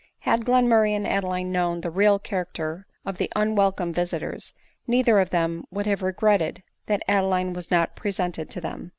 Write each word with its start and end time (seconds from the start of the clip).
Had 0.21 0.45
Glenmurray 0.45 0.95
and 0.95 1.05
Adeline 1.05 1.51
known 1.51 1.81
the 1.81 1.91
real 1.91 2.17
charac 2.19 2.53
ter 2.53 2.87
t)f 3.05 3.17
the 3.17 3.31
unwelcome 3.35 3.93
visiters, 3.93 4.55
neither 4.87 5.19
of 5.19 5.29
them 5.29 5.63
would 5.69 5.85
have 5.85 6.01
regretted 6.01 6.63
that 6.87 7.03
Adeline 7.07 7.53
was 7.53 7.69
not 7.69 7.95
presented 7.95 8.49
to 8.49 8.59
them. 8.61 8.89